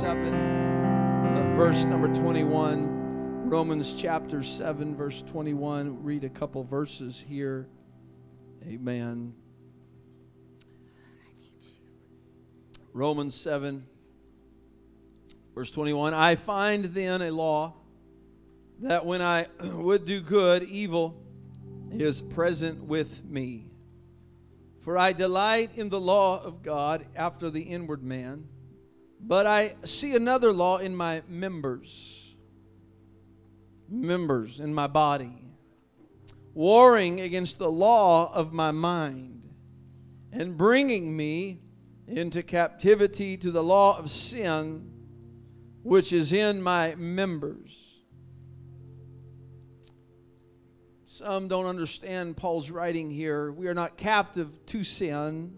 [0.00, 3.48] 7, uh, verse number 21.
[3.48, 6.02] Romans chapter 7, verse 21.
[6.02, 7.68] Read a couple verses here.
[8.66, 9.32] Amen.
[12.92, 13.86] Romans 7,
[15.54, 16.14] verse 21.
[16.14, 17.74] I find then a law
[18.80, 21.14] that when I would do good, evil
[21.92, 23.66] is present with me.
[24.80, 28.48] For I delight in the law of God after the inward man,
[29.26, 32.36] but I see another law in my members,
[33.88, 35.44] members in my body,
[36.54, 39.52] warring against the law of my mind,
[40.30, 41.58] and bringing me
[42.06, 44.92] into captivity to the law of sin
[45.82, 48.02] which is in my members.
[51.04, 53.50] Some don't understand Paul's writing here.
[53.50, 55.56] We are not captive to sin.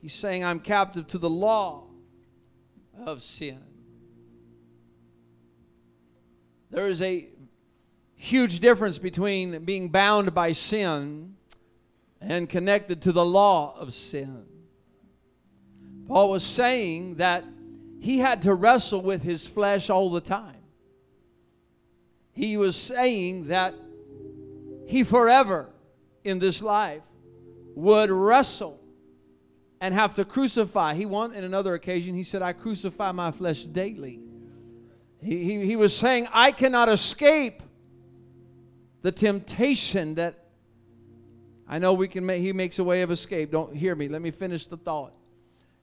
[0.00, 1.91] He's saying, I'm captive to the law
[3.06, 3.60] of sin.
[6.70, 7.28] There is a
[8.14, 11.34] huge difference between being bound by sin
[12.20, 14.44] and connected to the law of sin.
[16.06, 17.44] Paul was saying that
[18.00, 20.56] he had to wrestle with his flesh all the time.
[22.32, 23.74] He was saying that
[24.86, 25.68] he forever
[26.24, 27.04] in this life
[27.74, 28.81] would wrestle
[29.82, 30.94] and have to crucify.
[30.94, 34.20] He won in another occasion, he said, I crucify my flesh daily.
[35.20, 37.64] He, he, he was saying, I cannot escape
[39.02, 40.38] the temptation that
[41.66, 43.50] I know we can make, he makes a way of escape.
[43.50, 44.06] Don't hear me.
[44.06, 45.14] Let me finish the thought.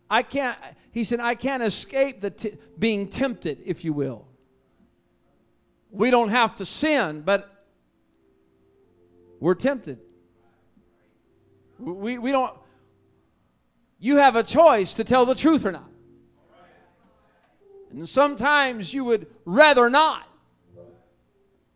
[0.10, 0.58] I can't,
[0.92, 4.26] he said, I can't escape the t- being tempted, if you will.
[5.92, 7.66] We don't have to sin, but
[9.42, 10.00] we're tempted.
[11.80, 12.54] We, we don't,
[14.00, 15.90] you have a choice to tell the truth or not.
[17.92, 20.26] And sometimes you would rather not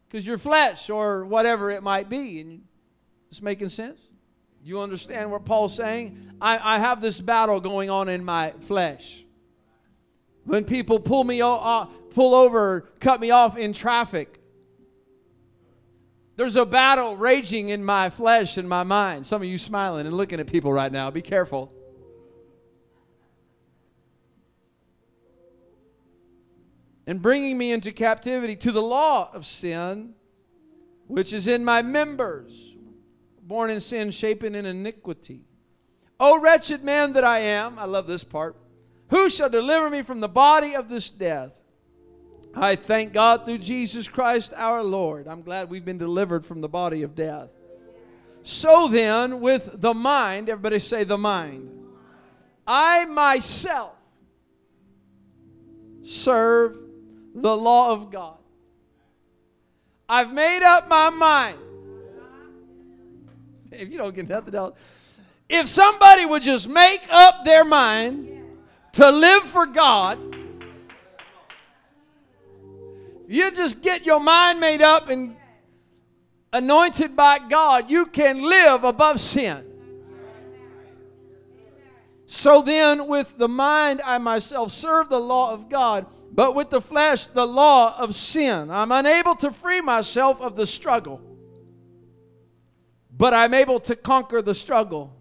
[0.08, 2.40] because your flesh or whatever it might be.
[2.40, 2.62] And
[3.30, 4.00] it's making sense?
[4.64, 6.34] You understand what Paul's saying?
[6.40, 9.26] I, I have this battle going on in my flesh.
[10.46, 14.40] When people pull me uh, pull over, cut me off in traffic,
[16.36, 19.26] there's a battle raging in my flesh and my mind.
[19.26, 21.10] Some of you smiling and looking at people right now.
[21.10, 21.74] Be careful.
[27.06, 30.14] And bringing me into captivity to the law of sin,
[31.08, 32.78] which is in my members,
[33.42, 35.42] born in sin, shapen in iniquity.
[36.20, 38.56] O wretched man that I am, I love this part,
[39.10, 41.60] who shall deliver me from the body of this death?
[42.56, 45.28] I thank God through Jesus Christ our Lord.
[45.28, 47.50] I'm glad we've been delivered from the body of death.
[48.44, 51.70] So then, with the mind, everybody say the mind,
[52.68, 53.96] I myself
[56.04, 56.78] serve
[57.34, 58.38] the law of God.
[60.08, 61.58] I've made up my mind.
[63.72, 64.78] If you don't get nothing else,
[65.50, 68.30] if somebody would just make up their mind
[68.94, 70.20] to live for God,
[73.28, 75.36] you just get your mind made up and
[76.52, 79.66] anointed by God, you can live above sin.
[82.28, 86.82] So then, with the mind, I myself serve the law of God, but with the
[86.82, 88.72] flesh, the law of sin.
[88.72, 91.22] I'm unable to free myself of the struggle,
[93.16, 95.16] but I'm able to conquer the struggle.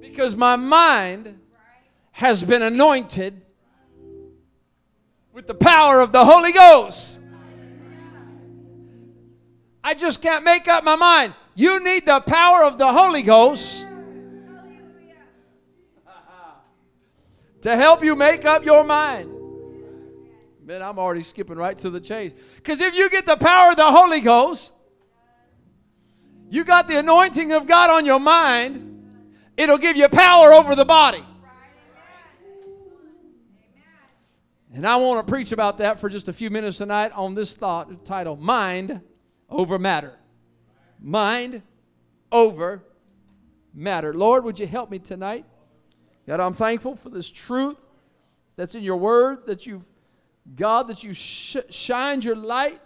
[0.00, 1.38] Because my mind
[2.10, 3.40] has been anointed
[5.32, 7.20] with the power of the Holy Ghost.
[9.84, 11.34] I just can't make up my mind.
[11.54, 13.87] You need the power of the Holy Ghost
[17.62, 19.32] to help you make up your mind.
[20.64, 22.32] Man, I'm already skipping right to the chase.
[22.56, 24.72] Because if you get the power of the Holy Ghost,
[26.50, 29.14] you got the anointing of God on your mind,
[29.56, 31.24] it'll give you power over the body.
[34.72, 37.56] And I want to preach about that for just a few minutes tonight on this
[37.56, 39.00] thought title Mind
[39.48, 40.12] over Matter.
[41.00, 41.62] Mind
[42.30, 42.84] over
[43.72, 44.12] Matter.
[44.12, 45.46] Lord, would you help me tonight?
[46.28, 47.80] God, I'm thankful for this truth
[48.56, 49.88] that's in your word, that you've,
[50.56, 52.82] God, that you sh- shined your light,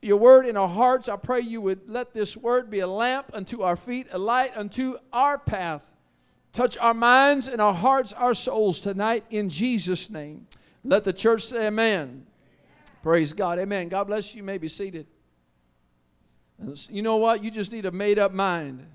[0.00, 1.08] your word in our hearts.
[1.08, 4.56] I pray you would let this word be a lamp unto our feet, a light
[4.56, 5.84] unto our path.
[6.52, 10.46] Touch our minds and our hearts, our souls tonight in Jesus' name.
[10.84, 12.24] Let the church say amen.
[13.02, 13.58] Praise God.
[13.58, 13.88] Amen.
[13.88, 14.38] God bless you.
[14.38, 15.08] You may be seated.
[16.88, 17.42] You know what?
[17.42, 18.86] You just need a made up mind.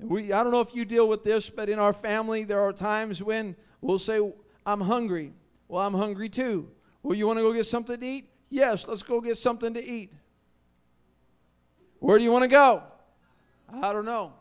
[0.00, 2.72] We, I don't know if you deal with this, but in our family, there are
[2.72, 4.20] times when we'll say,
[4.64, 5.32] I'm hungry.
[5.68, 6.68] Well, I'm hungry too.
[7.02, 8.30] Well, you want to go get something to eat?
[8.48, 10.12] Yes, let's go get something to eat.
[11.98, 12.82] Where do you want to go?
[13.72, 14.32] I don't know.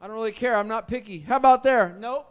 [0.00, 0.56] I don't really care.
[0.56, 1.20] I'm not picky.
[1.20, 1.94] How about there?
[2.00, 2.28] Nope.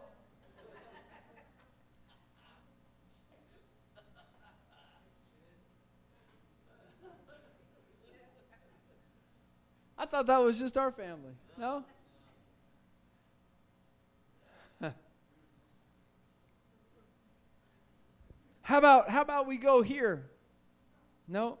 [9.96, 11.32] I thought that was just our family.
[11.56, 11.84] No?
[18.62, 20.30] How about how about we go here?
[21.28, 21.58] No.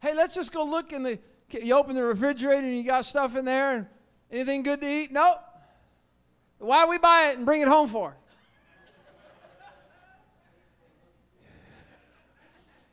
[0.00, 1.18] Hey, let's just go look in the
[1.50, 3.86] you open the refrigerator and you got stuff in there and
[4.30, 5.12] anything good to eat?
[5.12, 5.38] Nope.
[6.58, 8.16] Why we buy it and bring it home for?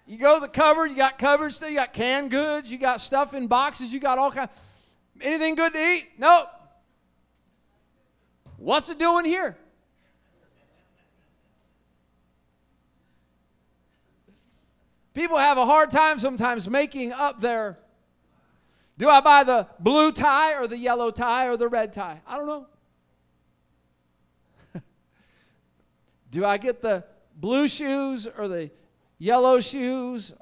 [0.06, 3.00] You go to the cupboard, you got cupboards still, you got canned goods, you got
[3.00, 4.50] stuff in boxes, you got all kind.
[5.22, 6.10] Anything good to eat?
[6.18, 6.50] Nope.
[8.58, 9.58] What's it doing here?
[15.14, 17.78] People have a hard time sometimes making up their
[18.98, 22.22] do I buy the blue tie or the yellow tie or the red tie?
[22.28, 22.68] I don't know.
[26.32, 27.04] do I get the
[27.36, 28.70] blue shoes or the
[29.18, 30.34] yellow shoes?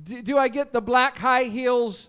[0.00, 2.08] Do, do I get the black high heels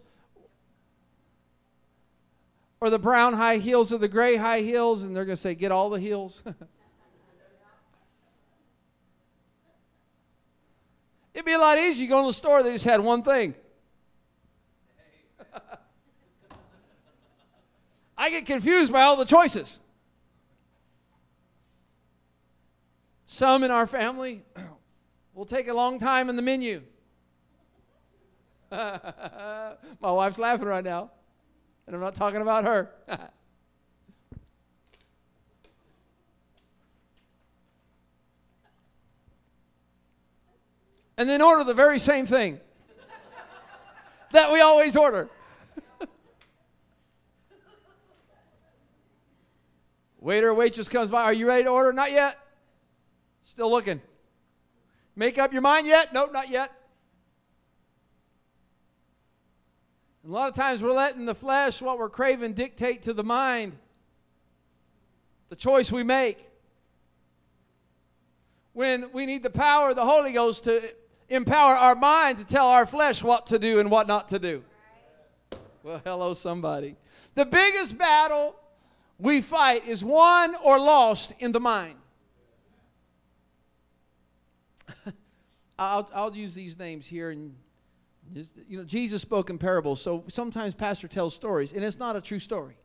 [2.79, 5.01] or the brown high heels or the gray high heels?
[5.01, 6.43] And they're going to say, get all the heels.
[11.33, 12.03] It'd be a lot easier.
[12.03, 13.55] You go to the store, they just had one thing.
[18.17, 19.79] I get confused by all the choices.
[23.25, 24.43] Some in our family
[25.33, 26.83] will take a long time in the menu.
[28.71, 31.09] My wife's laughing right now,
[31.87, 32.91] and I'm not talking about her.
[41.17, 42.59] and then order the very same thing
[44.31, 45.29] that we always order.
[50.19, 51.23] Waiter waitress comes by.
[51.23, 51.93] Are you ready to order?
[51.93, 52.39] Not yet.
[53.43, 54.01] Still looking.
[55.15, 56.13] Make up your mind yet?
[56.13, 56.71] Nope, not yet.
[60.23, 63.23] And a lot of times we're letting the flesh, what we're craving, dictate to the
[63.23, 63.73] mind
[65.49, 66.49] the choice we make.
[68.71, 70.81] When we need the power of the Holy Ghost to
[71.33, 74.63] empower our mind to tell our flesh what to do and what not to do.
[75.81, 76.95] Well, hello, somebody.
[77.35, 78.55] The biggest battle
[79.19, 81.97] we fight is won or lost in the mind.
[85.79, 87.55] I'll, I'll use these names here and
[88.33, 92.15] just, you know jesus spoke in parables so sometimes pastor tells stories and it's not
[92.15, 92.75] a true story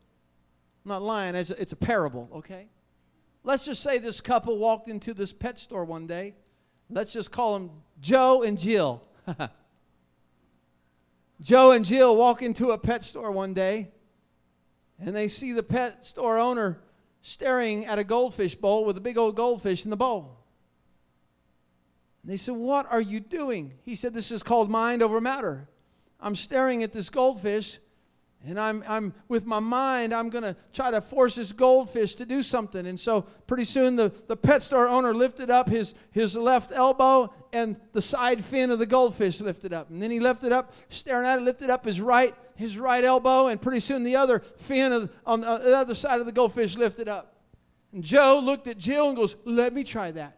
[0.84, 2.66] i'm not lying it's a, it's a parable okay
[3.44, 6.34] let's just say this couple walked into this pet store one day
[6.90, 9.02] let's just call them joe and jill
[11.40, 13.90] joe and jill walk into a pet store one day
[14.98, 16.80] and they see the pet store owner
[17.22, 20.38] staring at a goldfish bowl with a big old goldfish in the bowl.
[22.22, 23.74] And they said, What are you doing?
[23.84, 25.68] He said, This is called mind over matter.
[26.20, 27.78] I'm staring at this goldfish
[28.46, 32.24] and I'm, I'm with my mind, I'm going to try to force this goldfish to
[32.24, 32.86] do something.
[32.86, 37.32] And so pretty soon the, the pet store owner lifted up his, his left elbow
[37.52, 39.90] and the side fin of the goldfish lifted up.
[39.90, 43.48] And then he lifted up, staring at it, lifted up his right, his right elbow,
[43.48, 47.08] and pretty soon the other fin of, on the other side of the goldfish lifted
[47.08, 47.34] up.
[47.92, 50.36] And Joe looked at Jill and goes, Let me try that.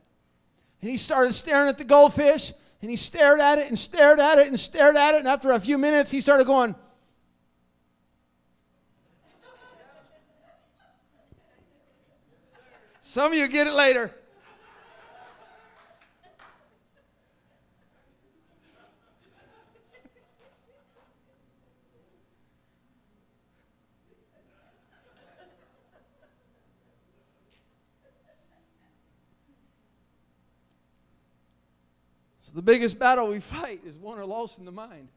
[0.80, 4.38] And he started staring at the goldfish, and he stared at it and stared at
[4.38, 5.18] it and stared at it.
[5.18, 6.74] And after a few minutes, he started going,
[13.02, 14.14] Some of you get it later.
[32.40, 35.08] So the biggest battle we fight is won or lost in the mind.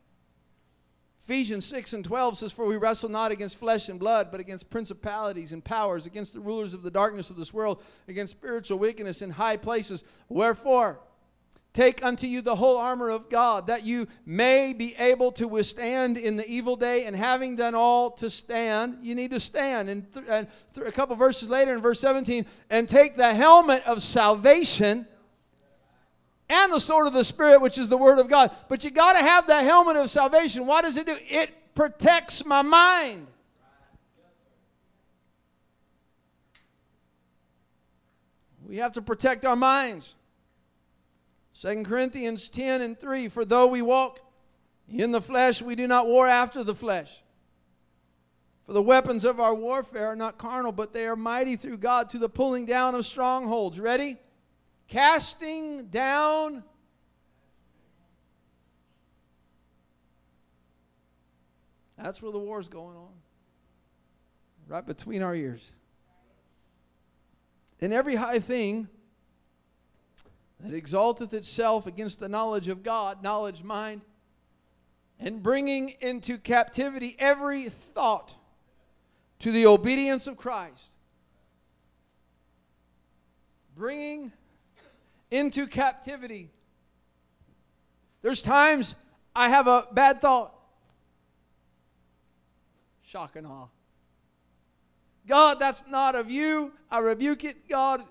[1.24, 4.70] Ephesians 6 and 12 says, For we wrestle not against flesh and blood, but against
[4.70, 9.22] principalities and powers, against the rulers of the darkness of this world, against spiritual wickedness
[9.22, 10.04] in high places.
[10.28, 11.00] Wherefore,
[11.72, 16.18] take unto you the whole armor of God, that you may be able to withstand
[16.18, 19.90] in the evil day, and having done all to stand, you need to stand.
[19.90, 23.82] And, th- and th- a couple verses later in verse 17, and take the helmet
[23.86, 25.08] of salvation
[26.54, 28.52] and the sword of the Spirit, which is the Word of God.
[28.70, 30.68] But you got to have that helmet of salvation.
[30.68, 31.18] What does it do?
[31.28, 33.28] It protects my mind.
[38.66, 40.16] We have to protect our minds.
[41.60, 44.20] 2 Corinthians 10 and 3 For though we walk
[44.88, 47.22] in the flesh, we do not war after the flesh.
[48.66, 52.10] For the weapons of our warfare are not carnal, but they are mighty through God
[52.12, 53.80] to the pulling down of strongholds.
[53.80, 54.18] Ready?
[54.88, 56.64] Casting down.
[61.98, 63.12] That's where the war is going on.
[64.68, 65.72] Right between our ears.
[67.80, 68.88] In every high thing
[70.60, 74.02] that exalteth itself against the knowledge of God, knowledge, mind,
[75.20, 78.36] and bringing into captivity every thought
[79.40, 80.92] to the obedience of Christ.
[83.76, 84.32] Bringing
[85.34, 86.52] into captivity.
[88.22, 88.94] There's times
[89.36, 90.54] I have a bad thought.
[93.02, 93.68] Shock and awe.
[95.28, 96.72] God, that's not of you.
[96.92, 97.68] I rebuke it.
[97.68, 98.04] God,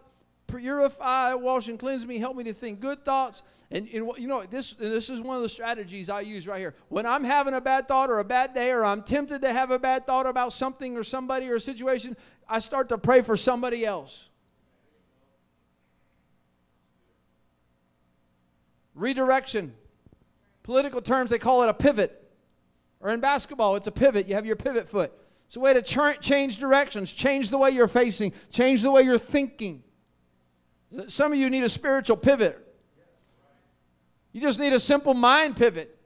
[0.48, 2.18] purify, wash, and cleanse me.
[2.18, 3.42] Help me to think good thoughts.
[3.70, 6.74] And, and you know, this, this is one of the strategies I use right here.
[6.88, 9.70] When I'm having a bad thought or a bad day or I'm tempted to have
[9.70, 12.16] a bad thought about something or somebody or a situation,
[12.48, 14.28] I start to pray for somebody else.
[18.94, 19.74] Redirection.
[20.62, 22.18] Political terms, they call it a pivot.
[23.00, 24.28] Or in basketball, it's a pivot.
[24.28, 25.12] You have your pivot foot.
[25.46, 29.02] It's a way to ch- change directions, change the way you're facing, change the way
[29.02, 29.82] you're thinking.
[31.08, 32.58] Some of you need a spiritual pivot.
[34.32, 35.98] You just need a simple mind pivot.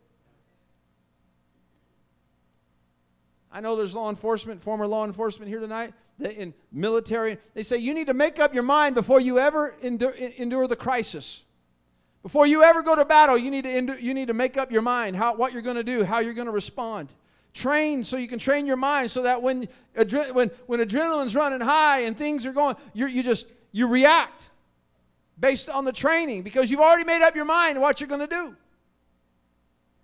[3.52, 7.38] I know there's law enforcement, former law enforcement here tonight, in military.
[7.54, 10.76] They say you need to make up your mind before you ever endure, endure the
[10.76, 11.42] crisis.
[12.26, 14.72] Before you ever go to battle, you need to, endure, you need to make up
[14.72, 17.14] your mind how, what you're going to do, how you're going to respond.
[17.54, 19.68] Train so you can train your mind so that when,
[20.32, 24.50] when, when adrenaline's running high and things are going, you you just, you react
[25.38, 28.26] based on the training because you've already made up your mind what you're going to
[28.26, 28.56] do.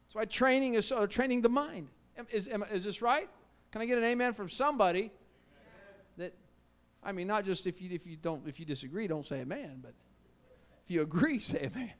[0.04, 1.88] That's why training is uh, training the mind.
[2.30, 3.28] Is, am, is this right?
[3.72, 5.10] Can I get an amen from somebody?
[6.18, 6.32] That,
[7.02, 9.80] I mean, not just if you if you don't if you disagree, don't say amen,
[9.82, 9.94] but
[10.84, 11.90] if you agree, say amen.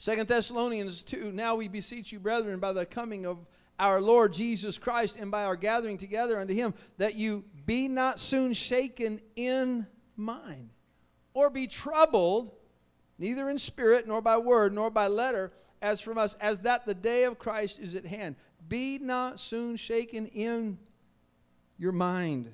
[0.00, 3.44] Second Thessalonians 2 Now we beseech you, brethren, by the coming of
[3.78, 8.18] our Lord Jesus Christ and by our gathering together unto him, that you be not
[8.18, 10.70] soon shaken in mind
[11.34, 12.50] or be troubled,
[13.18, 15.52] neither in spirit, nor by word, nor by letter,
[15.82, 18.36] as from us, as that the day of Christ is at hand.
[18.70, 20.78] Be not soon shaken in
[21.76, 22.50] your mind.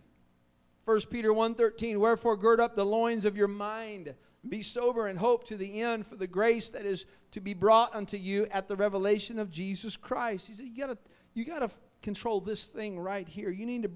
[0.85, 5.45] 1 Peter 1:13 Wherefore gird up the loins of your mind be sober and hope
[5.45, 8.77] to the end for the grace that is to be brought unto you at the
[8.77, 10.47] revelation of Jesus Christ.
[10.47, 10.99] He said you got to
[11.35, 11.71] you got to
[12.03, 13.51] control this thing right here.
[13.51, 13.91] You need to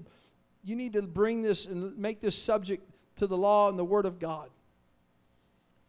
[0.63, 4.05] you need to bring this and make this subject to the law and the word
[4.05, 4.49] of God.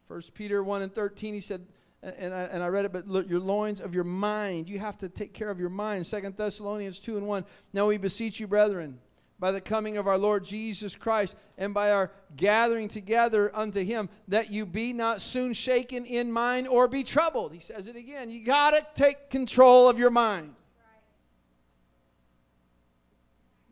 [0.08, 1.66] First Peter 1 and 13, he said,
[2.02, 4.68] and I, and I read it, but look, your loins of your mind.
[4.68, 6.06] You have to take care of your mind.
[6.06, 7.44] Second Thessalonians 2 and 1.
[7.72, 8.98] Now we beseech you, brethren,
[9.42, 14.08] by the coming of our Lord Jesus Christ and by our gathering together unto him,
[14.28, 17.52] that you be not soon shaken in mind or be troubled.
[17.52, 18.30] He says it again.
[18.30, 20.54] You got to take control of your mind.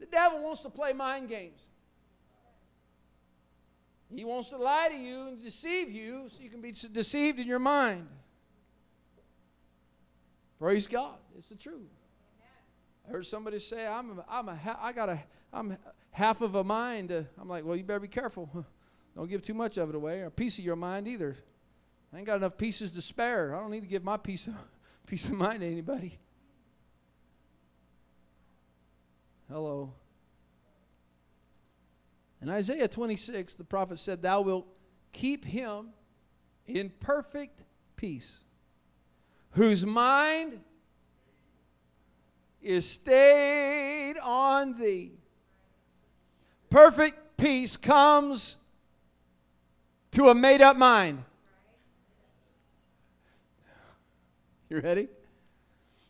[0.01, 1.69] The devil wants to play mind games.
[4.13, 7.47] He wants to lie to you and deceive you so you can be deceived in
[7.47, 8.09] your mind.
[10.59, 11.15] Praise God.
[11.39, 12.00] It's the truth.
[13.07, 15.21] I heard somebody say, I'm I'm a, I got a,
[15.53, 15.77] I'm
[16.11, 17.11] half of a mind.
[17.11, 18.67] I'm like, well, you better be careful.
[19.17, 21.37] Don't give too much of it away, or a piece of your mind either.
[22.13, 23.55] I ain't got enough pieces to spare.
[23.55, 24.55] I don't need to give my piece of,
[25.07, 26.19] piece of mind to anybody.
[29.49, 29.93] Hello.
[32.41, 34.67] In Isaiah 26, the prophet said, Thou wilt
[35.13, 35.89] keep him
[36.67, 37.65] in perfect
[37.97, 38.39] peace,
[39.51, 40.61] whose mind
[42.63, 45.13] is stayed on thee.
[46.69, 48.57] Perfect peace comes
[50.13, 51.25] to a made up mind.
[54.69, 55.09] You ready?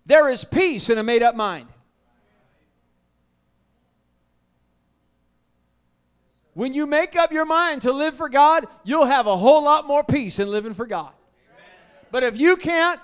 [0.04, 1.68] There is peace in a made up mind.
[6.52, 9.86] When you make up your mind to live for God, you'll have a whole lot
[9.86, 11.12] more peace in living for God.
[12.10, 13.00] But if you can't,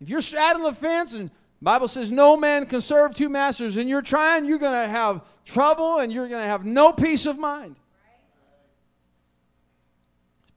[0.00, 1.30] if you're straddling the fence and
[1.62, 5.22] Bible says no man can serve two masters and you're trying, you're going to have
[5.44, 7.76] trouble and you're going to have no peace of mind.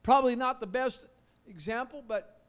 [0.02, 1.06] Probably not the best
[1.48, 2.42] example, but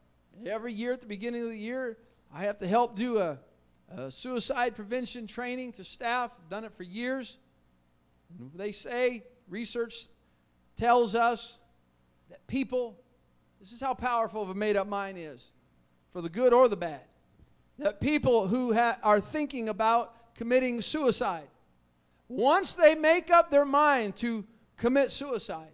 [0.46, 1.98] every year at the beginning of the year,
[2.34, 3.38] I have to help do a,
[3.94, 6.34] a suicide prevention training to staff.
[6.38, 7.36] I've done it for years.
[8.54, 10.08] They say research
[10.78, 11.58] tells us
[12.30, 12.98] that people,
[13.60, 15.50] this is how powerful of a made up mind is,
[16.10, 17.02] for the good or the bad,
[17.78, 21.48] that people who ha- are thinking about committing suicide,
[22.28, 24.44] once they make up their mind to
[24.76, 25.72] commit suicide,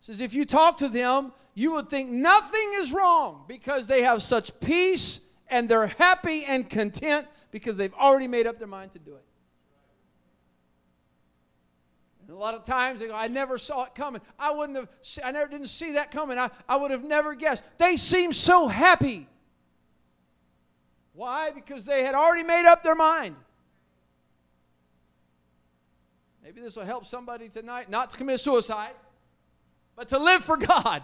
[0.00, 4.22] says if you talk to them, you would think nothing is wrong because they have
[4.22, 8.98] such peace and they're happy and content because they've already made up their mind to
[8.98, 9.24] do it.
[12.20, 14.22] And a lot of times they go, I never saw it coming.
[14.38, 14.88] I wouldn't have,
[15.24, 16.38] I never didn't see that coming.
[16.38, 17.64] I, I would have never guessed.
[17.76, 19.26] They seem so happy.
[21.12, 21.50] Why?
[21.50, 23.36] Because they had already made up their mind.
[26.42, 28.94] Maybe this will help somebody tonight not to commit suicide,
[29.96, 31.02] but to live for God.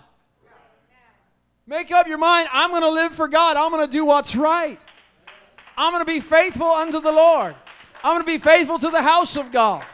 [1.66, 3.56] Make up your mind I'm going to live for God.
[3.56, 4.80] I'm going to do what's right.
[5.76, 7.54] I'm going to be faithful unto the Lord.
[8.02, 9.84] I'm going to be faithful to the house of God.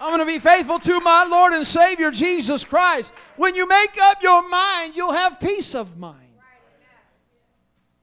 [0.00, 3.12] I'm going to be faithful to my Lord and Savior Jesus Christ.
[3.36, 6.18] When you make up your mind, you'll have peace of mind.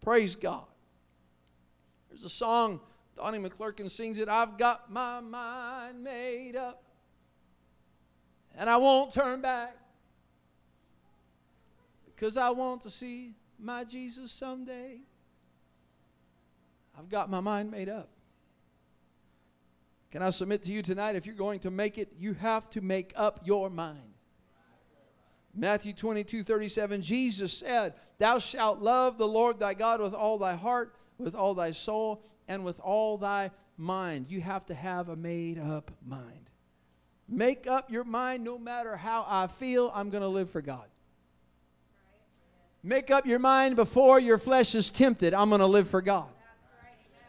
[0.01, 0.63] Praise God.
[2.20, 2.82] There's a song,
[3.16, 6.84] Donnie McClurkin sings it I've got my mind made up,
[8.58, 9.78] and I won't turn back
[12.06, 15.00] because I want to see my Jesus someday.
[16.98, 18.10] I've got my mind made up.
[20.12, 22.82] Can I submit to you tonight if you're going to make it, you have to
[22.82, 24.14] make up your mind.
[25.56, 30.56] Matthew 22 37, Jesus said, Thou shalt love the Lord thy God with all thy
[30.56, 34.28] heart, with all thy soul, and with all thy mind.
[34.30, 36.50] You have to have a made up mind.
[37.28, 40.86] Make up your mind no matter how I feel, I'm going to live for God.
[42.82, 46.30] Make up your mind before your flesh is tempted, I'm going to live for God.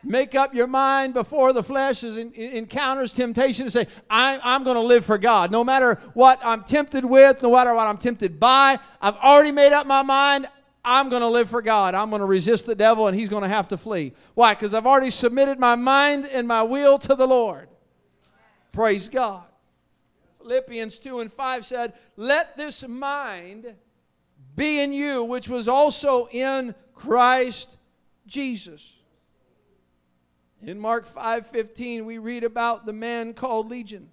[0.02, 4.64] Make up your mind before the flesh is in, encounters temptation to say, I, I'm
[4.64, 5.50] going to live for God.
[5.50, 9.74] No matter what I'm tempted with, no matter what I'm tempted by, I've already made
[9.74, 10.48] up my mind.
[10.84, 11.94] I'm going to live for God.
[11.94, 14.14] I'm going to resist the devil and he's going to have to flee.
[14.34, 14.54] Why?
[14.54, 17.68] Because I've already submitted my mind and my will to the Lord.
[18.72, 19.44] Praise God.
[20.38, 23.74] Philippians 2 and 5 said, Let this mind
[24.56, 27.76] be in you, which was also in Christ
[28.26, 28.96] Jesus.
[30.62, 34.10] In Mark 5:15, we read about the man called Legion.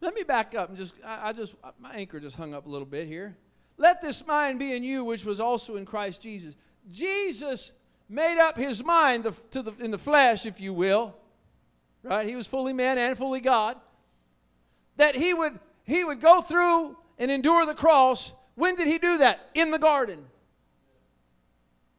[0.00, 2.68] Let me back up and just I, I just my anchor just hung up a
[2.68, 3.36] little bit here.
[3.76, 6.54] Let this mind be in you, which was also in Christ Jesus.
[6.90, 7.72] Jesus
[8.08, 11.14] made up his mind to the, in the flesh, if you will,
[12.02, 12.26] right?
[12.26, 13.76] He was fully man and fully God.
[14.96, 19.18] That he would he would go through and endure the cross when did he do
[19.18, 19.50] that?
[19.54, 20.24] In the garden.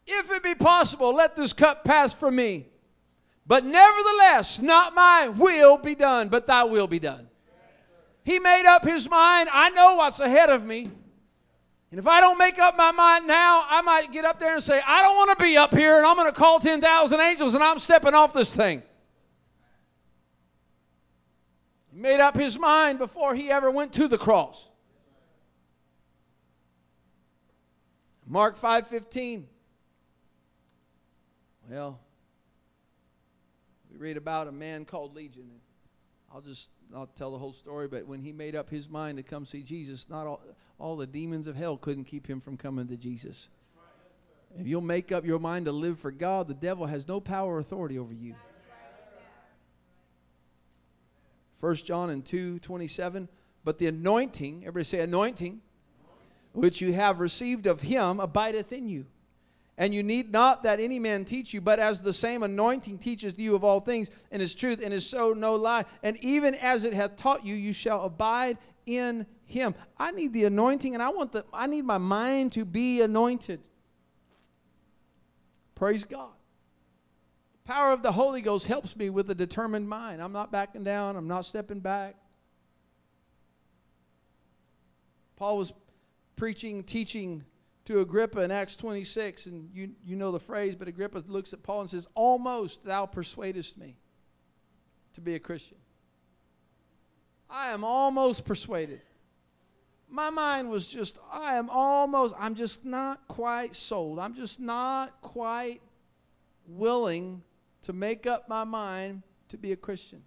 [0.07, 2.67] If it be possible, let this cup pass from me.
[3.47, 7.27] But nevertheless, not my will be done, but thy will be done.
[8.23, 9.49] He made up his mind.
[9.51, 10.89] I know what's ahead of me.
[11.95, 14.61] And if I don't make up my mind now, I might get up there and
[14.61, 17.53] say, I don't want to be up here and I'm going to call 10,000 angels
[17.53, 18.83] and I'm stepping off this thing.
[21.93, 24.67] He made up his mind before he ever went to the cross.
[28.27, 29.45] Mark 5:15.
[31.69, 31.97] Well,
[33.89, 35.49] we read about a man called Legion.
[36.35, 39.23] I'll just not tell the whole story, but when he made up his mind to
[39.23, 40.41] come see Jesus, not all,
[40.77, 43.47] all the demons of hell couldn't keep him from coming to Jesus.
[44.59, 47.53] If you'll make up your mind to live for God, the devil has no power
[47.53, 48.35] or authority over you.
[51.61, 53.29] 1 John and 2 27.
[53.63, 55.61] But the anointing, everybody say anointing,
[56.51, 59.05] which you have received of him abideth in you.
[59.77, 63.37] And you need not that any man teach you, but as the same anointing teaches
[63.37, 65.83] you of all things, and is truth, and is so no lie.
[66.01, 69.75] And even as it hath taught you, you shall abide in him.
[69.97, 73.61] I need the anointing, and I want the I need my mind to be anointed.
[75.75, 76.31] Praise God.
[77.65, 80.21] The power of the Holy Ghost helps me with a determined mind.
[80.21, 82.15] I'm not backing down, I'm not stepping back.
[85.35, 85.73] Paul was
[86.37, 87.43] preaching, teaching
[87.85, 91.61] to Agrippa in Acts 26, and you, you know the phrase, but Agrippa looks at
[91.63, 93.95] Paul and says, Almost thou persuadest me
[95.13, 95.77] to be a Christian.
[97.49, 99.01] I am almost persuaded.
[100.09, 104.19] My mind was just, I am almost, I'm just not quite sold.
[104.19, 105.81] I'm just not quite
[106.67, 107.43] willing
[107.83, 110.21] to make up my mind to be a Christian.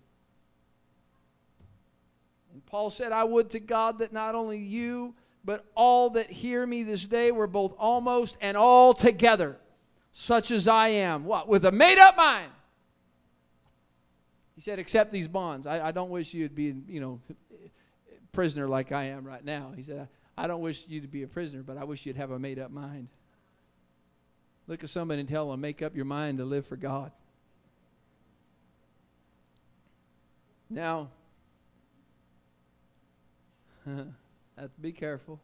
[2.52, 5.14] And Paul said, I would to God that not only you,
[5.48, 9.56] but all that hear me this day were both almost and all together,
[10.12, 11.24] such as I am.
[11.24, 11.48] What?
[11.48, 12.52] With a made up mind.
[14.56, 15.66] He said, accept these bonds.
[15.66, 17.22] I, I don't wish you'd be, you know,
[18.30, 19.72] prisoner like I am right now.
[19.74, 22.30] He said, I don't wish you to be a prisoner, but I wish you'd have
[22.30, 23.08] a made up mind.
[24.66, 27.10] Look at somebody and tell them, make up your mind to live for God.
[30.68, 31.08] Now,
[34.62, 35.40] have to be careful.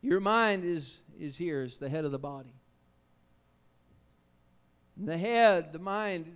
[0.00, 2.54] Your mind is, is here, is the head of the body.
[4.98, 6.34] And the head, the mind,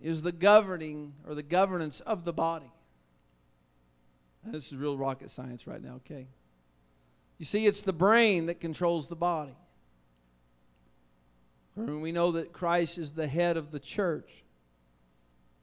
[0.00, 2.70] is the governing or the governance of the body.
[4.44, 6.28] This is real rocket science right now, okay?
[7.38, 9.56] You see, it's the brain that controls the body.
[11.76, 14.44] And we know that Christ is the head of the church.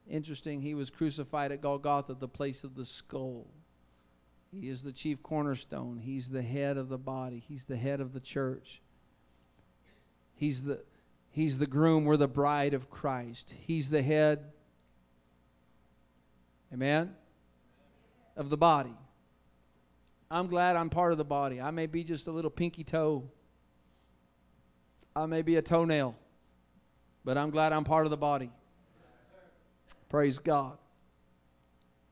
[0.10, 3.48] Interesting, he was crucified at Golgotha, the place of the skull.
[4.52, 5.98] He is the chief cornerstone.
[5.98, 7.44] He's the head of the body.
[7.48, 8.82] He's the head of the church.
[10.36, 10.84] He's the,
[11.32, 12.06] he's the groom.
[12.06, 13.54] We're the bride of Christ.
[13.66, 14.52] He's the head,
[16.74, 17.16] amen,
[18.36, 18.96] of the body.
[20.30, 21.62] I'm glad I'm part of the body.
[21.62, 23.24] I may be just a little pinky toe.
[25.16, 26.16] I may be a toenail.
[27.24, 28.52] But I'm glad I'm part of the body.
[30.13, 30.78] Praise God.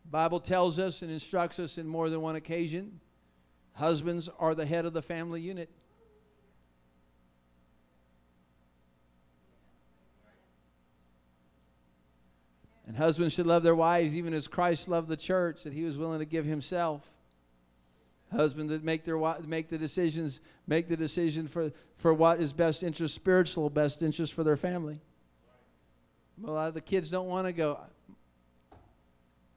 [0.09, 2.99] Bible tells us and instructs us in more than one occasion
[3.73, 5.69] husbands are the head of the family unit.
[12.87, 15.95] And husbands should love their wives even as Christ loved the church that he was
[15.95, 17.07] willing to give himself.
[18.31, 22.81] Husbands that make their make the decisions, make the decision for, for what is best
[22.81, 25.01] interest, spiritual best interest for their family.
[26.45, 27.79] A lot of the kids don't want to go.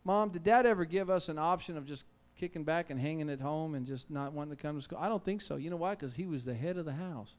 [0.05, 2.05] Mom, did dad ever give us an option of just
[2.37, 4.99] kicking back and hanging at home and just not wanting to come to school?
[5.01, 5.57] I don't think so.
[5.57, 5.93] You know why?
[5.93, 7.35] Because he was the head of the house.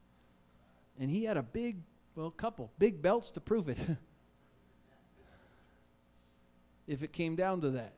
[0.99, 1.77] And he had a big,
[2.15, 3.77] well, couple, big belts to prove it.
[6.87, 7.93] if it came down to that.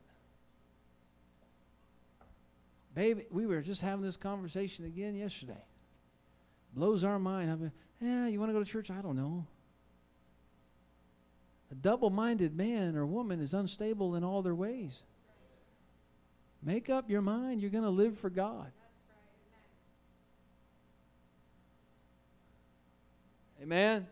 [2.94, 5.64] Baby, we were just having this conversation again yesterday.
[6.74, 7.52] Blows our mind.
[7.52, 7.72] I mean,
[8.02, 8.90] yeah, you want to go to church?
[8.90, 9.46] I don't know.
[11.72, 15.04] A double minded man or woman is unstable in all their ways.
[16.64, 18.72] Make up your mind you're going to live for God.
[23.62, 24.08] Amen.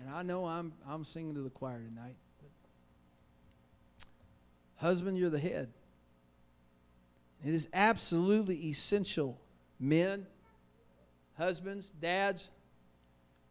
[0.00, 2.16] And I know I'm I'm singing to the choir tonight.
[4.76, 5.68] Husband, you're the head.
[7.44, 9.38] It is absolutely essential,
[9.78, 10.26] men,
[11.36, 12.48] husbands, dads,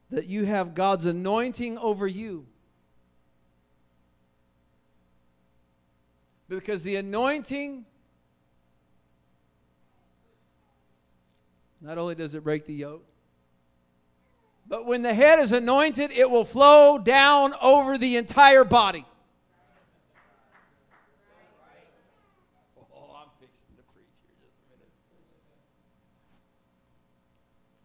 [0.09, 2.47] that you have God's anointing over you.
[6.49, 7.85] Because the anointing,
[11.79, 13.05] not only does it break the yoke,
[14.67, 19.05] but when the head is anointed, it will flow down over the entire body.
[22.77, 24.91] Oh, I'm fixing to preach here just a minute.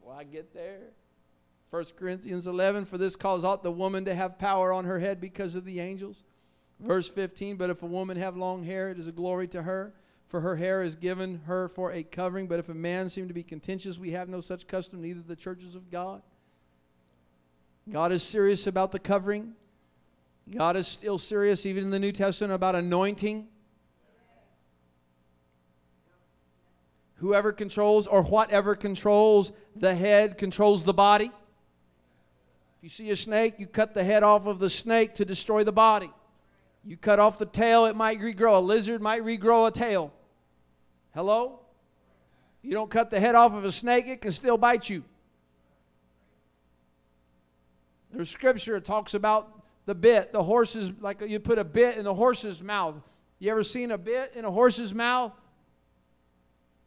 [0.00, 0.80] Before I get there,
[1.68, 5.20] 1 Corinthians 11, for this cause ought the woman to have power on her head
[5.20, 6.22] because of the angels.
[6.80, 9.94] Verse 15, but if a woman have long hair, it is a glory to her,
[10.26, 12.46] for her hair is given her for a covering.
[12.46, 15.36] But if a man seem to be contentious, we have no such custom, neither the
[15.36, 16.22] churches of God.
[17.90, 19.52] God is serious about the covering.
[20.50, 23.46] God is still serious, even in the New Testament, about anointing.
[27.16, 31.26] Whoever controls or whatever controls the head controls the body.
[31.26, 35.64] If you see a snake, you cut the head off of the snake to destroy
[35.64, 36.10] the body.
[36.86, 38.56] You cut off the tail, it might regrow.
[38.56, 40.12] A lizard might regrow a tail.
[41.14, 41.60] Hello?
[42.62, 45.04] You don't cut the head off of a snake, it can still bite you.
[48.10, 52.04] There's scripture that talks about the bit, the horse's, like you put a bit in
[52.04, 52.94] the horse's mouth.
[53.38, 55.32] You ever seen a bit in a horse's mouth?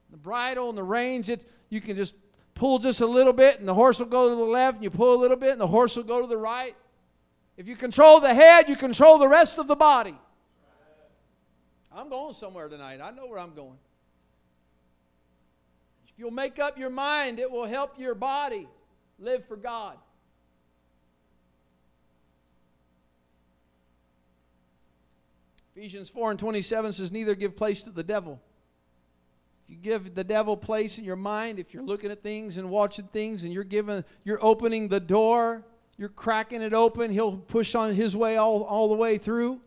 [0.09, 2.13] The bridle and the reins, it, you can just
[2.55, 4.89] pull just a little bit and the horse will go to the left, and you
[4.89, 6.75] pull a little bit and the horse will go to the right.
[7.57, 10.15] If you control the head, you control the rest of the body.
[11.91, 13.01] I'm going somewhere tonight.
[13.01, 13.79] I know where I'm going.
[16.07, 18.67] If you'll make up your mind, it will help your body
[19.17, 19.97] live for God.
[25.75, 28.39] Ephesians 4 and 27 says, Neither give place to the devil.
[29.63, 32.69] If you give the devil place in your mind, if you're looking at things and
[32.69, 35.65] watching things and you're giving, you're opening the door
[35.97, 39.59] you're cracking it open, he'll push on his way all, all the way through.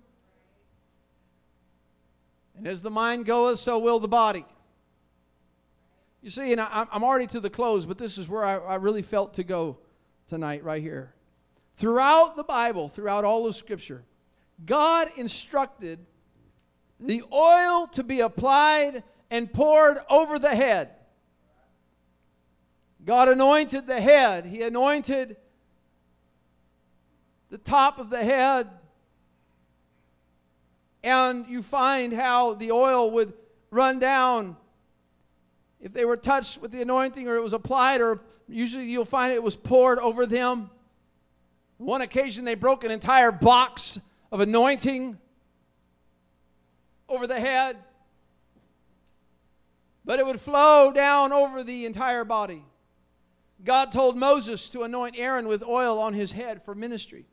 [2.57, 4.45] And as the mind goeth, so will the body.
[6.23, 8.75] You see, and I, am already to the close, but this is where I, I
[8.77, 9.79] really felt to go
[10.29, 11.15] tonight, right here.
[11.77, 14.05] Throughout the Bible, throughout all of Scripture,
[14.67, 15.99] God instructed
[17.01, 20.91] the oil to be applied and poured over the head.
[23.05, 25.37] God anointed the head, He anointed
[27.51, 28.69] the top of the head.
[31.03, 33.33] And you find how the oil would
[33.71, 34.57] run down
[35.81, 39.33] if they were touched with the anointing or it was applied, or usually you'll find
[39.33, 40.71] it was poured over them.
[41.79, 43.99] One occasion they broke an entire box
[44.31, 45.17] of anointing
[47.09, 47.79] over the head,
[50.05, 52.65] but it would flow down over the entire body.
[53.65, 57.27] God told Moses to anoint Aaron with oil on his head for ministry.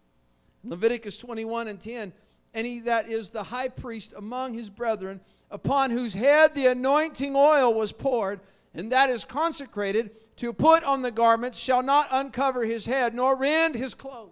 [0.63, 2.13] Leviticus 21 and 10.
[2.53, 7.35] And he that is the high priest among his brethren, upon whose head the anointing
[7.35, 8.39] oil was poured,
[8.73, 13.35] and that is consecrated to put on the garments, shall not uncover his head, nor
[13.35, 14.31] rend his clothes.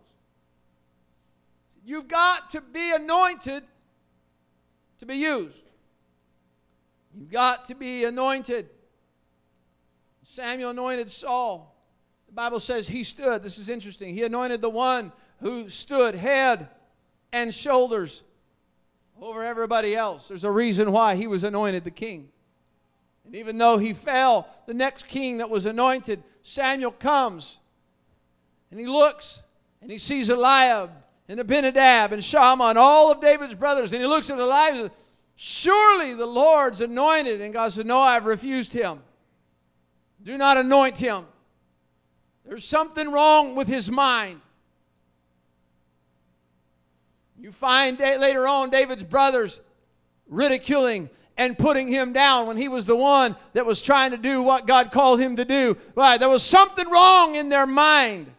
[1.83, 3.63] You've got to be anointed
[4.99, 5.63] to be used.
[7.13, 8.69] You've got to be anointed.
[10.23, 11.75] Samuel anointed Saul.
[12.27, 13.43] The Bible says he stood.
[13.43, 14.13] This is interesting.
[14.13, 15.11] He anointed the one
[15.41, 16.69] who stood head
[17.31, 18.23] and shoulders
[19.21, 20.27] over everybody else.
[20.27, 22.29] There's a reason why he was anointed the king.
[23.25, 27.59] And even though he fell, the next king that was anointed, Samuel comes
[28.71, 29.41] and he looks
[29.81, 30.91] and he sees Eliab
[31.27, 33.93] and Abinadab and Shammah and all of David's brothers.
[33.93, 34.91] And he looks at Eliab and says,
[35.35, 37.41] Surely the Lord's anointed.
[37.41, 39.01] And God said, No, I've refused him.
[40.23, 41.25] Do not anoint him.
[42.45, 44.41] There's something wrong with his mind.
[47.39, 49.59] You find later on David's brothers
[50.27, 54.41] ridiculing and putting him down when he was the one that was trying to do
[54.41, 55.77] what God called him to do.
[55.93, 56.17] Why?
[56.17, 58.31] There was something wrong in their mind.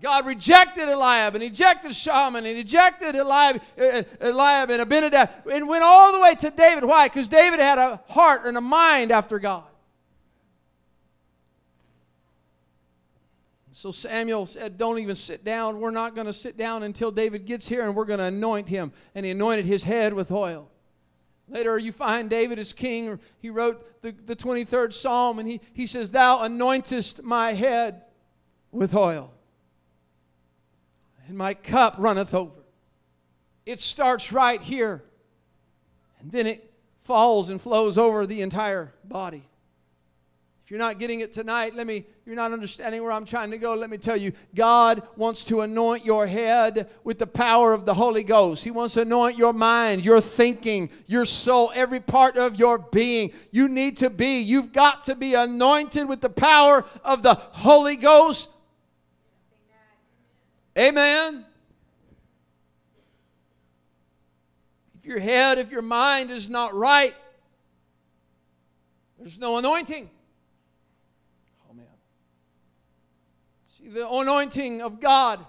[0.00, 5.82] God rejected Eliab and ejected Shammah and ejected Eliab, uh, Eliab and Abinadab and went
[5.82, 6.84] all the way to David.
[6.84, 7.08] Why?
[7.08, 9.67] Because David had a heart and a mind after God.
[13.78, 15.78] So Samuel said, Don't even sit down.
[15.78, 18.68] We're not going to sit down until David gets here and we're going to anoint
[18.68, 18.90] him.
[19.14, 20.68] And he anointed his head with oil.
[21.46, 23.20] Later, you find David as king.
[23.38, 28.02] He wrote the, the 23rd Psalm and he, he says, Thou anointest my head
[28.72, 29.32] with oil,
[31.28, 32.64] and my cup runneth over.
[33.64, 35.04] It starts right here,
[36.18, 39.47] and then it falls and flows over the entire body.
[40.68, 43.56] If you're not getting it tonight, let me, you're not understanding where I'm trying to
[43.56, 43.72] go.
[43.74, 47.94] Let me tell you, God wants to anoint your head with the power of the
[47.94, 48.64] Holy Ghost.
[48.64, 53.32] He wants to anoint your mind, your thinking, your soul, every part of your being.
[53.50, 57.96] You need to be, you've got to be anointed with the power of the Holy
[57.96, 58.50] Ghost.
[60.76, 61.46] Amen.
[64.98, 67.14] If your head, if your mind is not right,
[69.18, 70.10] there's no anointing.
[73.78, 75.44] The anointing of God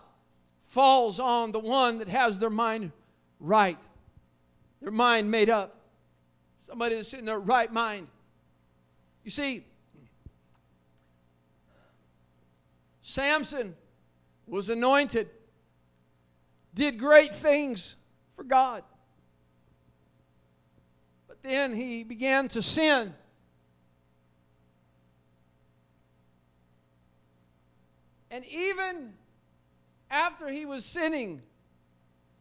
[0.61, 2.91] falls on the one that has their mind
[3.39, 3.77] right,
[4.81, 5.75] their mind made up.
[6.61, 8.07] Somebody that's in their right mind.
[9.23, 9.65] You see,
[13.01, 13.75] Samson
[14.45, 15.29] was anointed,
[16.75, 17.95] did great things
[18.35, 18.83] for God.
[21.27, 23.13] But then he began to sin.
[28.31, 29.13] And even
[30.09, 31.41] after he was sinning,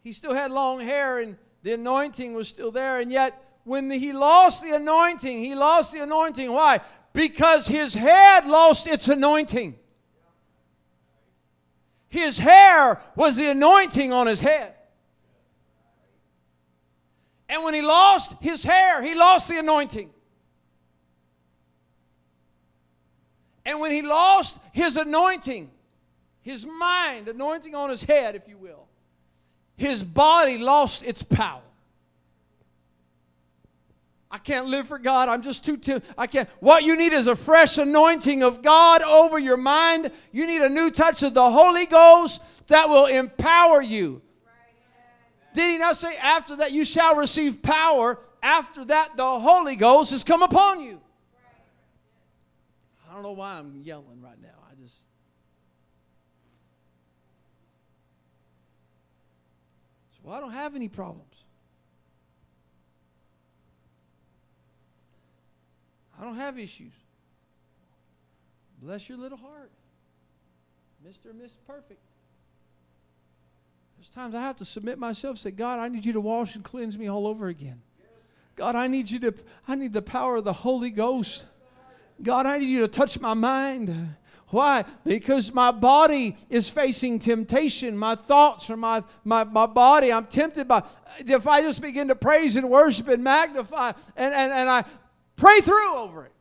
[0.02, 3.00] he still had long hair and the anointing was still there.
[3.00, 6.50] And yet, when he lost the anointing, he lost the anointing.
[6.50, 6.80] Why?
[7.12, 9.78] Because his head lost its anointing.
[12.08, 14.74] His hair was the anointing on his head.
[17.48, 20.10] And when he lost his hair, he lost the anointing.
[23.64, 25.70] And when he lost his anointing,
[26.48, 28.86] his mind, anointing on his head, if you will,
[29.76, 31.60] his body lost its power.
[34.30, 35.28] I can't live for God.
[35.28, 36.04] I'm just too timid.
[36.16, 36.48] I can't.
[36.60, 40.10] What you need is a fresh anointing of God over your mind.
[40.32, 44.22] You need a new touch of the Holy Ghost that will empower you.
[45.54, 48.20] Did he not say, after that you shall receive power?
[48.42, 50.98] After that, the Holy Ghost has come upon you.
[53.08, 54.57] I don't know why I'm yelling right now.
[60.28, 61.44] Well, I don't have any problems.
[66.20, 66.92] I don't have issues.
[68.82, 69.70] Bless your little heart,
[71.02, 71.30] Mr.
[71.30, 72.00] and Miss Perfect.
[73.96, 76.62] There's times I have to submit myself, say, God, I need you to wash and
[76.62, 77.80] cleanse me all over again.
[78.54, 79.34] God, I need you to,
[79.66, 81.46] I need the power of the Holy Ghost.
[82.22, 84.14] God, I need you to touch my mind.
[84.50, 84.84] Why?
[85.04, 87.96] Because my body is facing temptation.
[87.96, 90.84] My thoughts or my, my, my body, I'm tempted by.
[91.18, 94.84] If I just begin to praise and worship and magnify and, and, and I
[95.36, 96.32] pray through over it.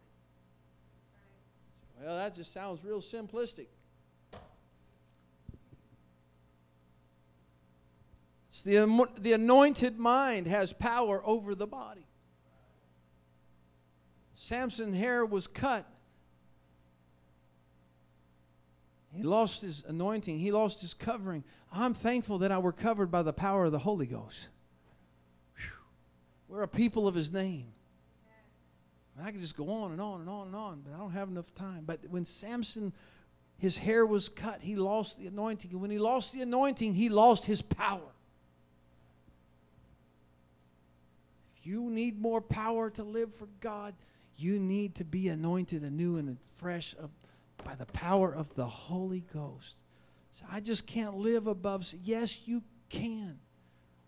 [2.02, 3.68] Well, that just sounds real simplistic.
[8.48, 12.08] It's the, the anointed mind has power over the body.
[14.36, 15.86] Samson's hair was cut.
[19.18, 20.38] He lost his anointing.
[20.38, 21.44] He lost his covering.
[21.74, 24.48] I'm thankful that I were covered by the power of the Holy Ghost.
[25.56, 25.70] Whew.
[26.48, 27.66] We're a people of his name.
[29.20, 31.30] I could just go on and on and on and on, but I don't have
[31.30, 31.86] enough time.
[31.88, 32.94] But when Samson,
[33.58, 35.72] his hair was cut, he lost the anointing.
[35.72, 38.14] And when he lost the anointing, he lost his power.
[41.58, 43.96] If you need more power to live for God,
[44.36, 46.94] you need to be anointed anew and fresh
[47.64, 49.78] by the power of the Holy Ghost.
[50.32, 51.86] So I just can't live above.
[52.04, 53.40] Yes, you can.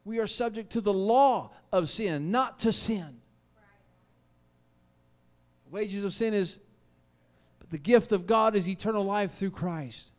[0.06, 3.20] We are subject to the law of sin, not to sin.
[5.70, 6.60] Wages of sin is,
[7.60, 10.12] but the gift of God is eternal life through Christ.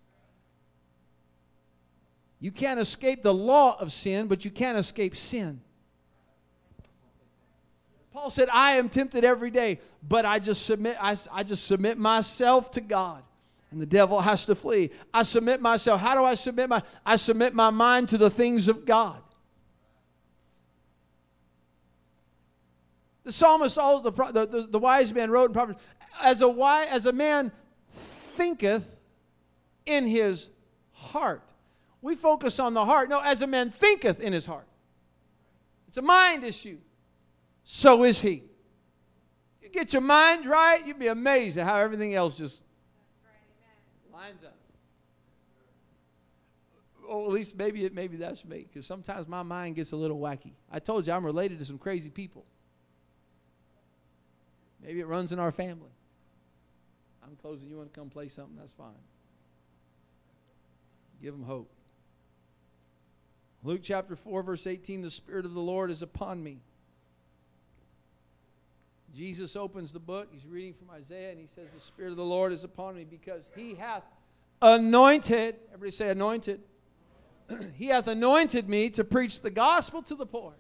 [2.38, 5.60] You can't escape the law of sin, but you can't escape sin.
[8.12, 11.96] Paul said, I am tempted every day, but I just submit, I, I just submit
[11.96, 13.22] myself to God.
[13.70, 14.90] And the devil has to flee.
[15.14, 16.00] I submit myself.
[16.00, 19.22] How do I submit my I submit my mind to the things of God.
[23.22, 25.78] The psalmist, the, the, the wise man wrote in Proverbs,
[26.20, 27.52] as a, wise, as a man
[27.90, 28.96] thinketh
[29.86, 30.48] in his
[30.90, 31.44] heart.
[32.02, 33.08] We focus on the heart.
[33.08, 34.66] No, as a man thinketh in his heart.
[35.86, 36.78] It's a mind issue
[37.72, 38.42] so is he.
[39.62, 42.64] You get your mind right, you'd be amazed at how everything else just
[44.12, 44.56] lines up.
[47.06, 50.18] Or at least maybe it, maybe that's me, because sometimes my mind gets a little
[50.18, 50.50] wacky.
[50.68, 52.44] I told you I'm related to some crazy people.
[54.82, 55.92] Maybe it runs in our family.
[57.22, 57.70] I'm closing.
[57.70, 58.56] You want to come play something?
[58.58, 58.90] That's fine.
[61.22, 61.70] Give them hope.
[63.62, 66.62] Luke chapter 4, verse 18 The Spirit of the Lord is upon me
[69.14, 70.28] Jesus opens the book.
[70.30, 73.04] He's reading from Isaiah, and he says, The Spirit of the Lord is upon me
[73.04, 74.04] because he hath
[74.62, 76.60] anointed, everybody say anointed.
[77.74, 80.54] he hath anointed me to preach the gospel to the poor.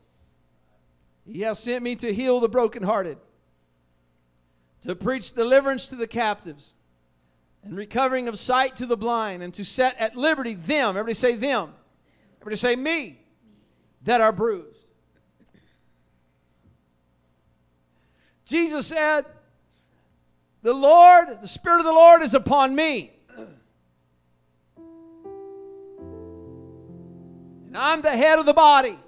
[1.24, 3.18] He hath sent me to heal the brokenhearted,
[4.82, 6.74] to preach deliverance to the captives,
[7.62, 11.36] and recovering of sight to the blind, and to set at liberty them, everybody say
[11.36, 11.74] them,
[12.40, 13.20] everybody say me,
[14.02, 14.89] that are bruised
[18.50, 19.26] Jesus said,
[20.62, 23.12] The Lord, the Spirit of the Lord is upon me.
[27.68, 28.98] And I'm the head of the body.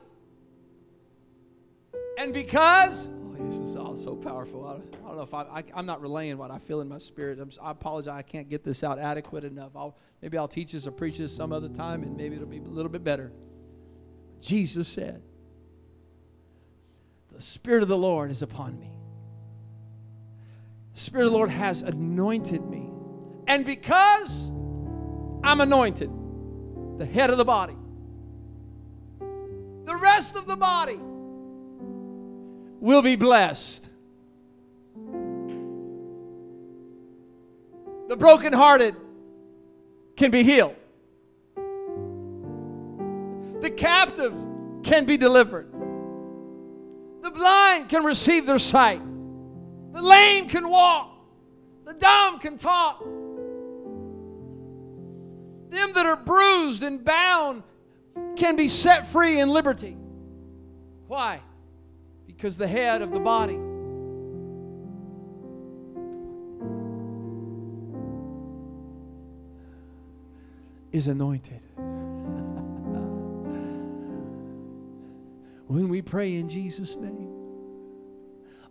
[2.18, 4.64] And because, oh, this is all so powerful.
[4.64, 6.98] I, I don't know if I, I, am not relaying what I feel in my
[6.98, 7.40] spirit.
[7.40, 8.14] I'm, i apologize.
[8.14, 9.72] I can't get this out adequate enough.
[9.74, 12.58] I'll, maybe I'll teach this or preach this some other time and maybe it'll be
[12.58, 13.32] a little bit better.
[14.40, 15.20] Jesus said,
[17.32, 19.01] The Spirit of the Lord is upon me
[20.92, 22.90] the Spirit of the Lord has anointed me.
[23.46, 24.50] And because
[25.42, 26.10] I'm anointed,
[26.98, 27.76] the head of the body,
[29.18, 30.98] the rest of the body
[32.80, 33.88] will be blessed.
[38.08, 38.96] The brokenhearted
[40.16, 40.76] can be healed.
[43.62, 44.44] The captives
[44.82, 45.72] can be delivered.
[47.22, 49.00] The blind can receive their sight.
[49.92, 51.10] The lame can walk.
[51.84, 53.00] The dumb can talk.
[55.68, 57.62] Them that are bruised and bound
[58.36, 59.96] can be set free in liberty.
[61.06, 61.40] Why?
[62.26, 63.58] Because the head of the body
[70.92, 71.60] is anointed.
[75.66, 77.31] when we pray in Jesus' name,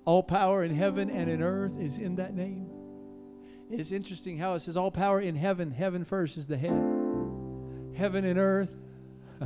[0.06, 2.70] all power in heaven and in earth is in that name.
[3.70, 6.84] It's interesting how it says all power in heaven, heaven first is the head.
[7.96, 8.76] Heaven and earth.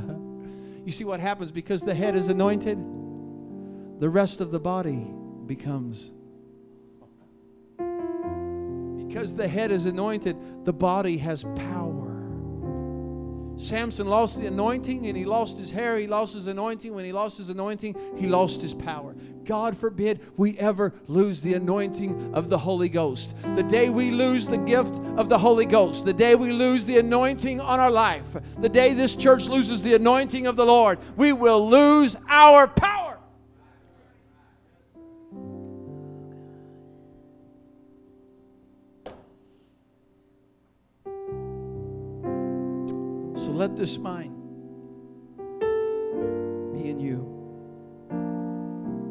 [0.84, 2.78] you see what happens because the head is anointed,
[4.00, 5.06] the rest of the body
[5.46, 6.10] becomes.
[9.06, 11.85] Because the head is anointed, the body has power.
[13.56, 15.98] Samson lost the anointing and he lost his hair.
[15.98, 16.94] He lost his anointing.
[16.94, 19.14] When he lost his anointing, he lost his power.
[19.44, 23.34] God forbid we ever lose the anointing of the Holy Ghost.
[23.54, 26.98] The day we lose the gift of the Holy Ghost, the day we lose the
[26.98, 28.26] anointing on our life,
[28.58, 32.95] the day this church loses the anointing of the Lord, we will lose our power.
[43.66, 44.32] Let this mind
[46.72, 47.16] be in you,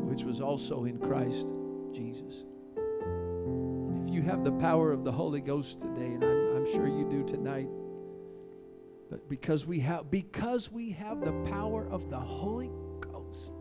[0.08, 1.46] which was also in Christ
[1.92, 2.46] Jesus.
[2.78, 6.88] And if you have the power of the Holy Ghost today, and I'm, I'm sure
[6.88, 7.68] you do tonight,
[9.10, 13.52] but because we have because we have the power of the Holy Ghost,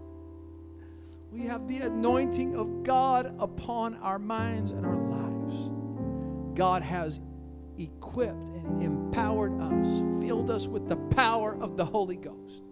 [1.33, 6.57] we have the anointing of God upon our minds and our lives.
[6.57, 7.19] God has
[7.79, 12.63] equipped and empowered us, filled us with the power of the Holy Ghost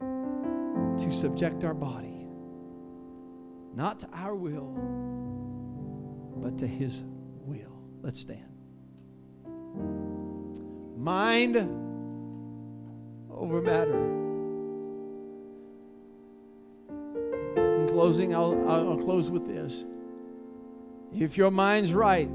[0.00, 2.26] to subject our body,
[3.74, 4.72] not to our will,
[6.36, 7.02] but to His
[7.44, 7.82] will.
[8.02, 8.40] Let's stand.
[10.96, 11.56] Mind
[13.30, 13.98] over matter.
[17.80, 19.84] In closing, I'll, I'll close with this.
[21.12, 22.28] If your mind's right,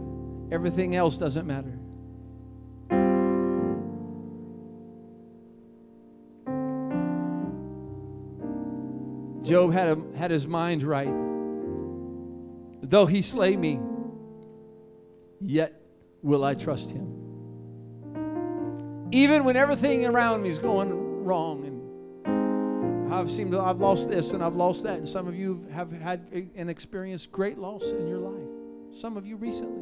[0.52, 1.78] everything else doesn't matter.
[9.44, 11.14] Job had, a, had his mind right.
[12.84, 13.80] Though he slay me,
[15.42, 15.82] yet
[16.22, 17.16] will I trust him.
[19.12, 21.80] Even when everything around me is going wrong and
[23.12, 25.92] I've seemed to, I've lost this and I've lost that, and some of you have
[25.92, 29.00] had and experienced great loss in your life.
[29.00, 29.79] Some of you recently.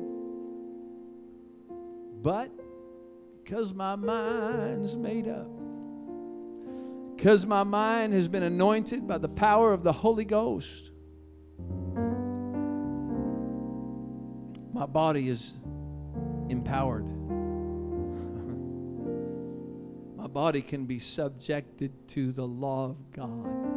[2.22, 2.52] But
[3.44, 5.50] because my mind's made up,
[7.16, 10.92] because my mind has been anointed by the power of the Holy Ghost,
[14.74, 15.54] my body is
[16.50, 17.06] empowered.
[20.18, 23.68] my body can be subjected to the law of God.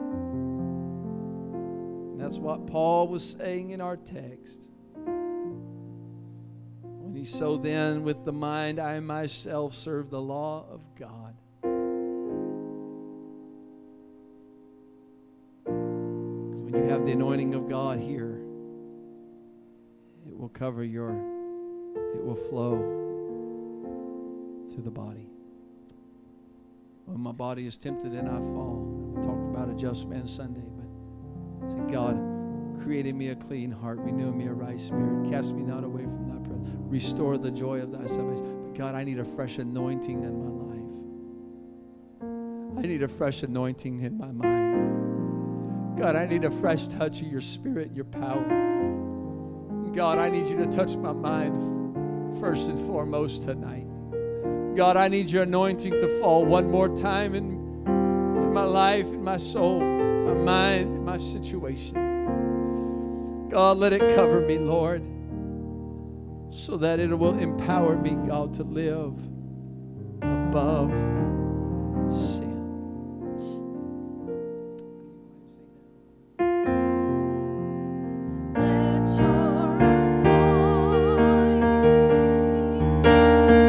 [2.21, 4.67] That's what Paul was saying in our text.
[7.21, 11.35] He so then with the mind I myself serve the law of God.
[15.63, 18.41] Because when you have the anointing of God here,
[20.27, 21.11] it will cover your,
[22.15, 22.79] it will flow
[24.73, 25.29] through the body.
[27.05, 30.65] When my body is tempted and I fall, we talked about a just man Sunday,
[30.65, 32.19] but say, God,
[32.83, 36.31] created me a clean heart, renew me a right spirit, cast me not away from
[36.31, 36.40] thy
[36.89, 38.65] restore the joy of thy salvation.
[38.65, 40.61] But God, I need a fresh anointing in my life.
[42.79, 45.99] I need a fresh anointing in my mind.
[45.99, 48.45] God, I need a fresh touch of your spirit your power.
[49.93, 53.87] God, I need you to touch my mind first and foremost tonight.
[54.77, 57.51] God, I need your anointing to fall one more time in,
[57.87, 62.11] in my life, in my soul, my mind, in my situation.
[63.51, 65.03] God, let it cover me, Lord,
[66.51, 69.15] so that it will empower me, God, to live
[70.21, 70.91] above
[72.13, 72.51] sin.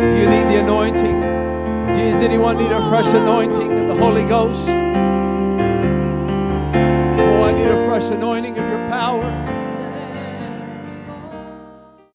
[0.07, 1.21] Do you need the anointing?
[1.93, 4.67] Does anyone need a fresh anointing of the Holy Ghost?
[7.19, 8.60] Oh, I need a fresh anointing of your power.